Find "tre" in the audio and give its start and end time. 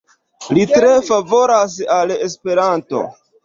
0.71-0.89